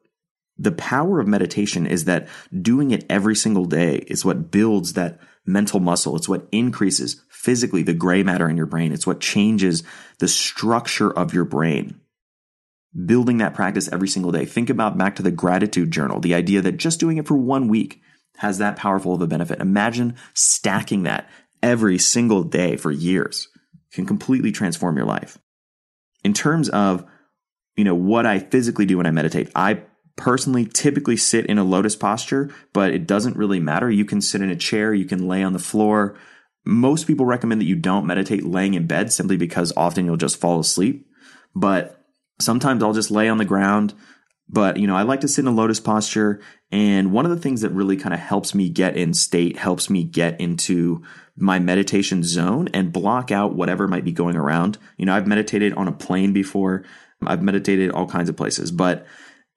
[0.64, 2.28] the power of meditation is that
[2.61, 6.16] doing it every single day is what builds that mental muscle.
[6.16, 8.93] It's what increases physically the gray matter in your brain.
[8.93, 9.84] It's what changes
[10.20, 11.99] the structure of your brain.
[13.05, 14.45] Building that practice every single day.
[14.45, 17.68] Think about back to the gratitude journal, the idea that just doing it for one
[17.68, 18.01] week
[18.38, 19.59] has that powerful of a benefit.
[19.59, 21.30] Imagine stacking that
[21.61, 23.49] every single day for years
[23.91, 25.38] can completely transform your life.
[26.24, 27.05] In terms of,
[27.76, 29.82] you know, what I physically do when I meditate, I
[30.16, 33.89] personally typically sit in a lotus posture, but it doesn't really matter.
[33.89, 36.18] You can sit in a chair, you can lay on the floor.
[36.66, 40.39] Most people recommend that you don't meditate laying in bed simply because often you'll just
[40.39, 41.07] fall asleep.
[41.55, 41.99] But
[42.39, 43.93] sometimes I'll just lay on the ground.
[44.49, 46.41] But, you know, I like to sit in a lotus posture.
[46.72, 49.89] And one of the things that really kind of helps me get in state, helps
[49.89, 51.01] me get into
[51.36, 54.78] my meditation zone and block out whatever might be going around.
[54.97, 56.84] You know, I've meditated on a plane before,
[57.26, 59.07] I've meditated all kinds of places, but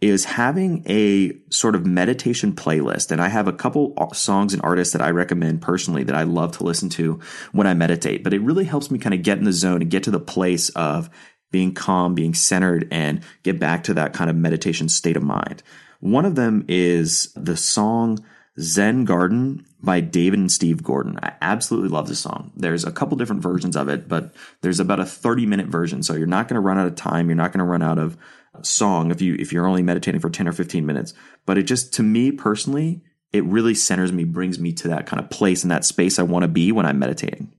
[0.00, 3.10] is having a sort of meditation playlist.
[3.10, 6.56] And I have a couple songs and artists that I recommend personally that I love
[6.58, 7.18] to listen to
[7.52, 8.22] when I meditate.
[8.22, 10.20] But it really helps me kind of get in the zone and get to the
[10.20, 11.08] place of
[11.50, 15.62] being calm, being centered, and get back to that kind of meditation state of mind.
[16.00, 18.18] One of them is the song
[18.60, 21.18] Zen Garden by David and Steve Gordon.
[21.22, 22.52] I absolutely love this song.
[22.56, 26.02] There's a couple different versions of it, but there's about a 30 minute version.
[26.02, 27.28] So you're not going to run out of time.
[27.28, 28.16] You're not going to run out of
[28.64, 31.12] song if you, if you're only meditating for 10 or 15 minutes.
[31.44, 33.02] But it just, to me personally,
[33.32, 36.22] it really centers me, brings me to that kind of place and that space I
[36.22, 37.52] want to be when I'm meditating.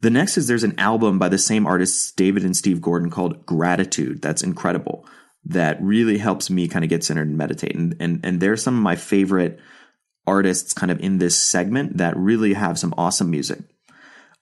[0.00, 3.44] The next is there's an album by the same artists, David and Steve Gordon, called
[3.44, 4.22] Gratitude.
[4.22, 5.06] That's incredible.
[5.44, 7.74] That really helps me kind of get centered and meditate.
[7.74, 9.58] And, and, and they're some of my favorite
[10.26, 13.60] artists kind of in this segment that really have some awesome music.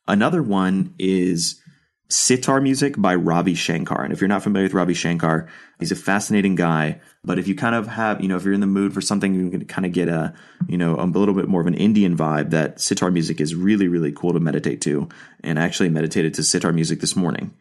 [0.08, 1.60] Another one is
[2.09, 4.02] sitar music by Ravi Shankar.
[4.02, 5.48] And if you're not familiar with Ravi Shankar,
[5.78, 7.00] he's a fascinating guy.
[7.24, 9.34] But if you kind of have, you know, if you're in the mood for something,
[9.34, 10.34] you can kind of get a,
[10.68, 12.50] you know, a little bit more of an Indian vibe.
[12.50, 15.09] That sitar music is really, really cool to meditate to.
[15.42, 17.54] And I actually meditated to sitar music this morning.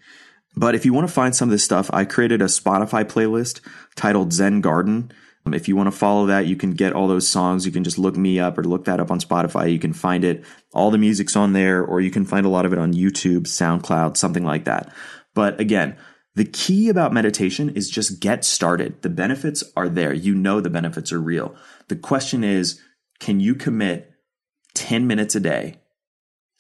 [0.56, 3.62] But if you want to find some of this stuff, I created a Spotify playlist
[3.96, 5.12] titled Zen Garden.
[5.54, 7.66] If you want to follow that, you can get all those songs.
[7.66, 9.72] You can just look me up or look that up on Spotify.
[9.72, 10.44] You can find it.
[10.74, 13.44] All the music's on there, or you can find a lot of it on YouTube,
[13.44, 14.92] SoundCloud, something like that.
[15.36, 15.98] But again,
[16.34, 19.02] the key about meditation is just get started.
[19.04, 20.14] The benefits are there.
[20.14, 21.56] You know the benefits are real.
[21.88, 22.82] The question is,
[23.20, 24.12] can you commit
[24.74, 25.80] 10 minutes a day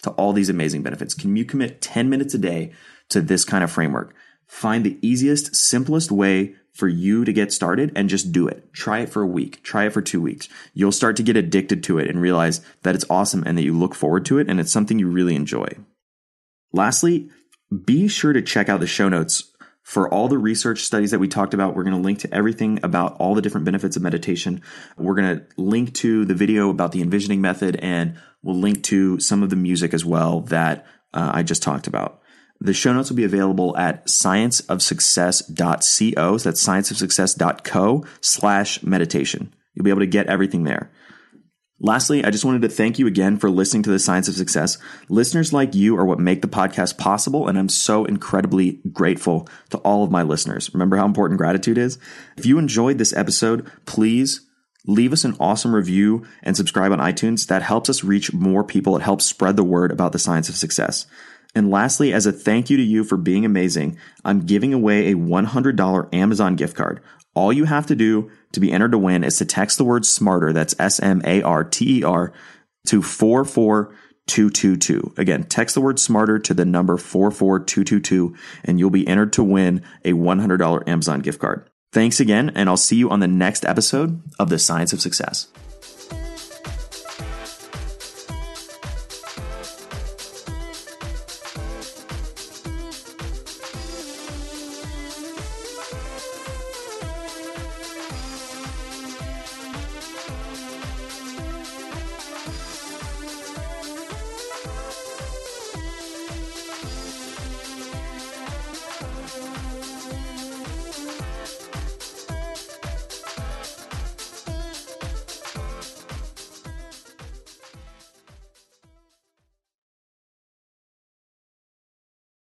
[0.03, 1.13] to all these amazing benefits?
[1.13, 2.71] Can you commit 10 minutes a day
[3.09, 4.15] to this kind of framework?
[4.47, 8.71] Find the easiest, simplest way for you to get started and just do it.
[8.73, 9.63] Try it for a week.
[9.63, 10.49] Try it for two weeks.
[10.73, 13.73] You'll start to get addicted to it and realize that it's awesome and that you
[13.73, 15.69] look forward to it and it's something you really enjoy.
[16.73, 17.29] Lastly,
[17.85, 19.53] be sure to check out the show notes
[19.83, 21.75] for all the research studies that we talked about.
[21.75, 24.61] We're going to link to everything about all the different benefits of meditation.
[24.97, 29.17] We're going to link to the video about the envisioning method and we'll link to
[29.21, 32.19] some of the music as well that uh, I just talked about.
[32.61, 36.37] The show notes will be available at scienceofsuccess.co.
[36.37, 39.53] So that's scienceofsuccess.co slash meditation.
[39.73, 40.89] You'll be able to get everything there.
[41.81, 44.77] Lastly, I just wanted to thank you again for listening to the Science of Success.
[45.09, 49.77] Listeners like you are what make the podcast possible, and I'm so incredibly grateful to
[49.79, 50.73] all of my listeners.
[50.73, 51.99] Remember how important gratitude is?
[52.37, 54.39] If you enjoyed this episode, please
[54.87, 57.45] leave us an awesome review and subscribe on iTunes.
[57.47, 58.95] That helps us reach more people.
[58.95, 61.05] It helps spread the word about the science of success.
[61.55, 65.15] And lastly, as a thank you to you for being amazing, I'm giving away a
[65.15, 67.01] $100 Amazon gift card.
[67.33, 70.05] All you have to do to be entered to win is to text the word
[70.05, 72.31] smarter, that's S M A R T E R,
[72.87, 75.13] to 44222.
[75.17, 79.83] Again, text the word smarter to the number 44222, and you'll be entered to win
[80.03, 81.69] a $100 Amazon gift card.
[81.91, 85.47] Thanks again, and I'll see you on the next episode of The Science of Success.